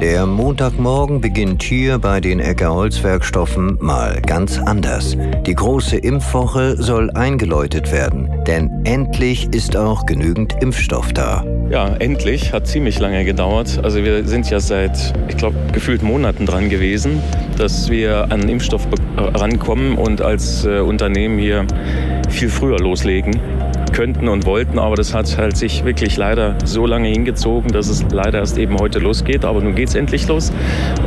[0.00, 5.16] Der Montagmorgen beginnt hier bei den Ecker Holzwerkstoffen mal ganz anders.
[5.46, 11.42] Die große Impfwoche soll eingeläutet werden, denn endlich ist auch genügend Impfstoff da.
[11.70, 12.52] Ja, endlich.
[12.52, 13.80] Hat ziemlich lange gedauert.
[13.82, 17.22] Also wir sind ja seit, ich glaube, gefühlt Monaten dran gewesen,
[17.56, 18.86] dass wir an Impfstoff
[19.16, 21.66] rankommen und als äh, Unternehmen hier
[22.28, 23.40] viel früher loslegen
[23.96, 28.04] könnten und wollten, aber das hat halt sich wirklich leider so lange hingezogen, dass es
[28.12, 29.42] leider erst eben heute losgeht.
[29.46, 30.52] Aber nun geht es endlich los.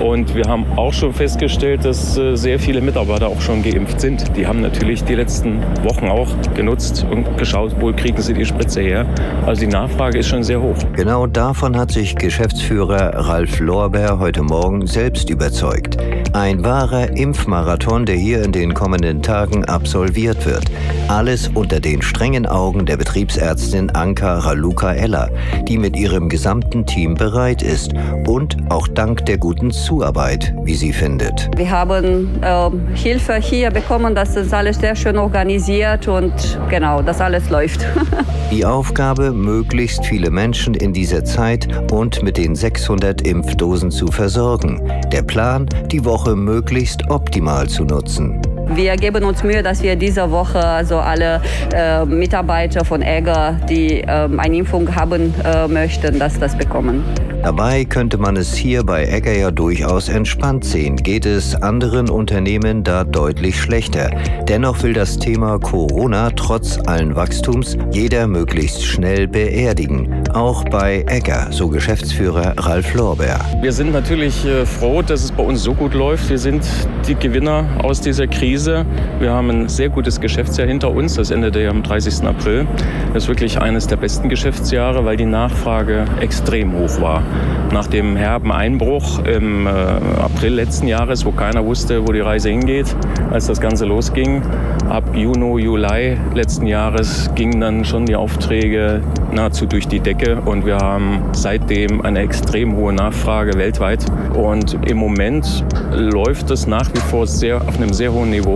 [0.04, 4.36] Und wir haben auch schon festgestellt, dass äh, sehr viele Mitarbeiter auch schon geimpft sind.
[4.36, 8.82] Die haben natürlich die letzten Wochen auch genutzt und geschaut, wo kriegen sie die Spritze
[8.82, 9.06] her.
[9.46, 10.78] Also die Nachfrage ist schon sehr hoch.
[10.94, 15.98] Genau davon hat sich Geschäftsführer Ralf Lorber heute Morgen selbst überzeugt.
[16.34, 20.66] Ein wahrer Impfmarathon, der hier in den kommenden Tagen absolviert wird.
[21.08, 25.30] Alles unter den strengen Augen der Betriebsärztin Anka Raluca Eller,
[25.68, 27.94] die mit ihrem gesamten Team bereit ist
[28.28, 31.50] und auch dank der guten Zuarbeit, wie sie findet.
[31.58, 36.34] Wir haben äh, Hilfe hier bekommen, das ist alles sehr schön organisiert und
[36.70, 37.86] genau, das alles läuft.
[38.52, 44.82] die Aufgabe, möglichst viele Menschen in dieser Zeit und mit den 600 Impfdosen zu versorgen.
[45.12, 48.42] Der Plan, die Woche möglichst optimal zu nutzen.
[48.76, 51.42] Wir geben uns Mühe, dass wir diese Woche also alle
[51.74, 57.04] äh, Mitarbeiter von Egger, die äh, eine Impfung haben äh, möchten, dass das bekommen.
[57.44, 62.84] Dabei könnte man es hier bei Egger ja durchaus entspannt sehen, geht es anderen Unternehmen
[62.84, 64.12] da deutlich schlechter.
[64.50, 70.24] Dennoch will das Thema Corona trotz allen Wachstums jeder möglichst schnell beerdigen.
[70.34, 73.40] Auch bei Egger, so Geschäftsführer Ralf Lorber.
[73.62, 76.30] Wir sind natürlich äh, froh, dass es bei uns so gut läuft.
[76.30, 76.66] Wir sind
[77.08, 78.59] die Gewinner aus dieser Krise.
[78.68, 81.16] Wir haben ein sehr gutes Geschäftsjahr hinter uns.
[81.16, 82.26] Das endete ja am 30.
[82.26, 82.68] April.
[83.14, 87.24] Das ist wirklich eines der besten Geschäftsjahre, weil die Nachfrage extrem hoch war
[87.72, 92.50] nach dem herben Einbruch im äh, April letzten Jahres, wo keiner wusste, wo die Reise
[92.50, 92.96] hingeht,
[93.32, 94.42] als das Ganze losging.
[94.90, 100.66] Ab Juni, Juli letzten Jahres gingen dann schon die Aufträge nahezu durch die Decke und
[100.66, 104.06] wir haben seitdem eine extrem hohe Nachfrage weltweit.
[104.34, 108.49] Und im Moment läuft es nach wie vor sehr, auf einem sehr hohen Niveau.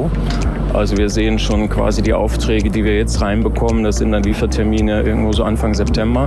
[0.73, 3.83] Also wir sehen schon quasi die Aufträge, die wir jetzt reinbekommen.
[3.83, 6.25] Das sind dann Liefertermine irgendwo so Anfang September.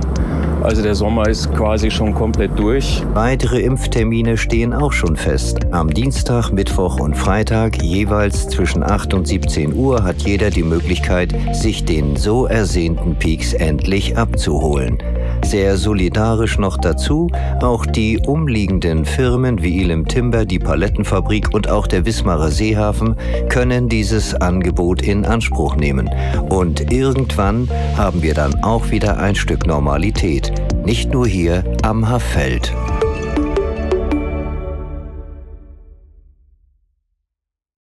[0.63, 3.03] Also der Sommer ist quasi schon komplett durch.
[3.13, 5.59] Weitere Impftermine stehen auch schon fest.
[5.71, 11.35] Am Dienstag, Mittwoch und Freitag jeweils zwischen 8 und 17 Uhr hat jeder die Möglichkeit,
[11.51, 14.97] sich den so ersehnten Peaks endlich abzuholen.
[15.47, 17.29] Sehr solidarisch noch dazu,
[17.61, 23.15] auch die umliegenden Firmen wie Elim Timber, die Palettenfabrik und auch der Wismarer Seehafen
[23.47, 26.09] können dieses Angebot in Anspruch nehmen.
[26.49, 30.51] Und irgendwann haben wir dann auch wieder ein Stück Normalität,
[30.83, 32.73] nicht nur hier am Haffeld.